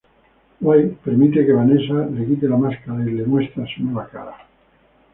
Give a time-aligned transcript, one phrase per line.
[0.61, 4.35] Wade permite que Vanessa le quite la máscara y le muestra su nueva cara.